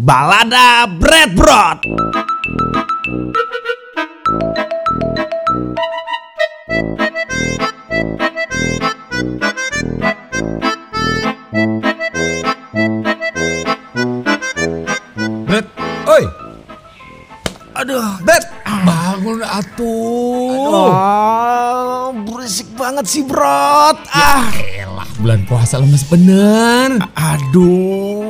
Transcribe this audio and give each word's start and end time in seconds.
Balada 0.00 0.88
Bread 0.88 1.36
Brot. 1.36 1.84
Bret, 15.44 15.66
oi, 16.06 16.24
Aduh, 17.74 18.06
Bret, 18.22 18.44
bangun 18.84 19.40
atuh. 19.42 20.68
Wah, 20.70 22.12
berisik 22.14 22.68
banget 22.76 23.08
sih, 23.08 23.22
Brot. 23.24 23.96
Ah, 24.12 24.46
Elah, 24.54 25.08
bulan 25.18 25.42
puasa 25.48 25.80
lemes 25.80 26.04
bener. 26.06 27.00
aduh, 27.16 28.29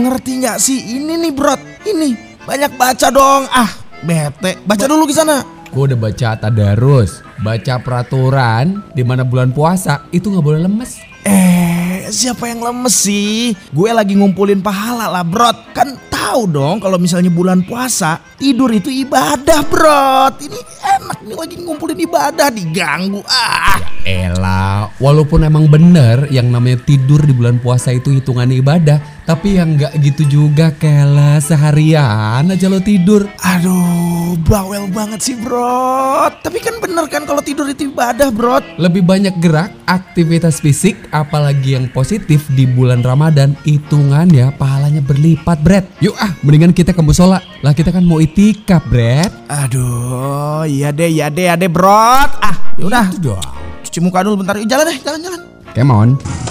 ngerti 0.00 0.44
nggak 0.44 0.58
sih 0.60 0.96
ini 0.96 1.16
nih, 1.16 1.32
Brot? 1.32 1.60
Ini 1.84 2.40
banyak 2.44 2.72
baca 2.76 3.08
dong. 3.10 3.48
Ah, 3.50 3.70
bete. 4.04 4.60
Baca 4.62 4.84
dulu 4.86 5.08
di 5.08 5.14
sana. 5.16 5.42
Gue 5.72 5.92
udah 5.92 5.98
baca 5.98 6.28
tadarus, 6.40 7.20
baca 7.44 7.76
peraturan 7.82 8.80
di 8.96 9.04
mana 9.04 9.28
bulan 9.28 9.52
puasa 9.52 10.08
itu 10.08 10.32
nggak 10.32 10.46
boleh 10.46 10.60
lemes. 10.64 10.96
Eh, 11.26 12.06
siapa 12.08 12.48
yang 12.48 12.62
lemes 12.62 12.94
sih? 12.94 13.52
Gue 13.74 13.90
lagi 13.92 14.16
ngumpulin 14.16 14.62
pahala 14.64 15.10
lah, 15.10 15.26
Brot. 15.26 15.76
Kan 15.76 15.98
tahu 16.08 16.48
dong 16.48 16.80
kalau 16.80 16.96
misalnya 16.96 17.28
bulan 17.28 17.60
puasa, 17.66 18.22
tidur 18.38 18.72
itu 18.72 18.88
ibadah, 18.88 19.60
Brot. 19.66 20.40
Ini 20.40 20.58
enak 20.96 21.18
nih 21.26 21.36
lagi 21.36 21.56
ngumpulin 21.60 21.98
ibadah 21.98 22.48
diganggu. 22.48 23.20
Ah. 23.26 23.78
Elah, 24.06 24.86
walaupun 25.02 25.42
emang 25.42 25.66
bener 25.66 26.30
yang 26.30 26.46
namanya 26.46 26.78
tidur 26.86 27.18
di 27.26 27.34
bulan 27.34 27.58
puasa 27.58 27.90
itu 27.90 28.14
hitungannya 28.14 28.62
ibadah, 28.62 28.98
tapi 29.26 29.58
yang 29.58 29.74
nggak 29.74 29.98
gitu 30.06 30.22
juga 30.30 30.70
kela 30.70 31.42
seharian 31.42 32.46
aja 32.46 32.70
lo 32.70 32.78
tidur. 32.78 33.26
Aduh, 33.42 34.38
bawel 34.46 34.86
banget 34.86 35.18
sih, 35.18 35.34
Brot. 35.34 36.46
Tapi 36.46 36.62
kan 36.62 36.78
bener 36.78 37.10
kan 37.10 37.26
kalau 37.26 37.42
tidur 37.42 37.66
itu 37.66 37.90
ibadah, 37.90 38.30
Brot. 38.30 38.62
Lebih 38.78 39.02
banyak 39.02 39.34
gerak, 39.42 39.74
aktivitas 39.90 40.62
fisik, 40.62 41.10
apalagi 41.10 41.74
yang 41.74 41.90
positif 41.90 42.46
di 42.54 42.70
bulan 42.70 43.02
Ramadan, 43.02 43.58
hitungannya 43.66 44.54
pahalanya 44.54 45.02
berlipat, 45.02 45.58
Bret. 45.58 45.84
Yuk 45.98 46.14
ah, 46.22 46.30
mendingan 46.46 46.70
kita 46.70 46.94
ke 46.94 47.02
musola. 47.02 47.42
Lah 47.66 47.74
kita 47.74 47.90
kan 47.90 48.06
mau 48.06 48.22
itikaf, 48.22 48.86
Bret. 48.86 49.34
Aduh, 49.50 50.62
iya 50.70 50.94
deh, 50.94 51.10
iya 51.10 51.26
deh, 51.34 51.50
iya 51.50 51.54
deh, 51.58 51.66
Brot. 51.66 52.30
Ah, 52.38 52.78
yaudah. 52.78 53.10
Itu 53.10 53.34
dong. 53.34 53.42
Cuci 53.82 53.98
muka 53.98 54.22
dulu 54.22 54.46
bentar. 54.46 54.54
Jalan 54.62 54.86
deh, 54.86 54.98
jalan, 55.02 55.18
jalan. 55.18 55.40
Come 55.74 55.90
on. 55.90 56.45